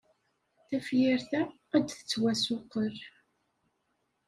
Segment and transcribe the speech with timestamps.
[0.67, 1.41] Tafyirt-a
[1.75, 2.95] ad d-tettwassuqqel.